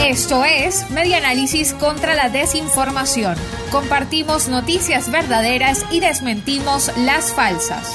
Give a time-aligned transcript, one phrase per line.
[0.00, 3.36] Esto es Media Análisis contra la Desinformación.
[3.70, 7.94] Compartimos noticias verdaderas y desmentimos las falsas.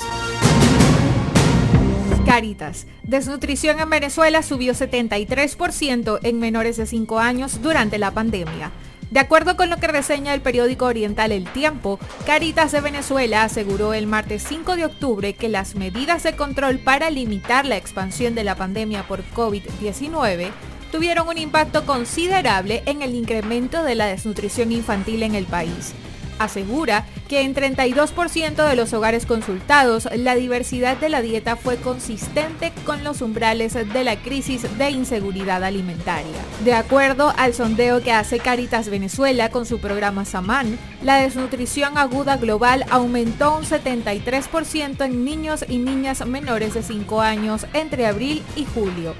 [2.25, 2.85] Caritas.
[3.03, 8.71] Desnutrición en Venezuela subió 73% en menores de 5 años durante la pandemia.
[9.11, 13.95] De acuerdo con lo que reseña el periódico oriental El Tiempo, Caritas de Venezuela aseguró
[13.95, 18.43] el martes 5 de octubre que las medidas de control para limitar la expansión de
[18.43, 20.51] la pandemia por COVID-19
[20.91, 25.93] tuvieron un impacto considerable en el incremento de la desnutrición infantil en el país
[26.39, 32.73] asegura que en 32% de los hogares consultados la diversidad de la dieta fue consistente
[32.85, 36.39] con los umbrales de la crisis de inseguridad alimentaria.
[36.63, 42.37] De acuerdo al sondeo que hace Caritas Venezuela con su programa Saman, la desnutrición aguda
[42.37, 48.65] global aumentó un 73% en niños y niñas menores de 5 años entre abril y
[48.65, 49.13] julio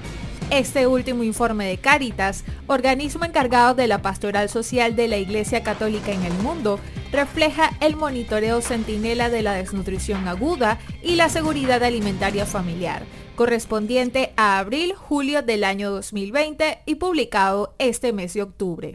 [0.50, 6.12] este último informe de Caritas, organismo encargado de la pastoral social de la Iglesia Católica
[6.12, 6.80] en el mundo,
[7.12, 13.02] refleja el monitoreo centinela de la desnutrición aguda y la seguridad alimentaria familiar,
[13.36, 18.94] correspondiente a abril-julio del año 2020 y publicado este mes de octubre.